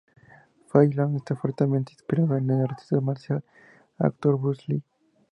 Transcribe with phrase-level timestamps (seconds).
[0.69, 3.43] Fei Long Está fuertemente inspirado en el artista marcial
[3.99, 4.83] y actor Bruce Lee.